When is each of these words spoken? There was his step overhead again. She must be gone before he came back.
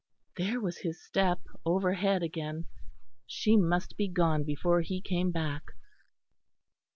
There 0.35 0.59
was 0.59 0.79
his 0.79 0.99
step 0.99 1.41
overhead 1.63 2.23
again. 2.23 2.65
She 3.27 3.55
must 3.55 3.97
be 3.97 4.07
gone 4.07 4.43
before 4.43 4.81
he 4.81 4.99
came 4.99 5.29
back. 5.31 5.73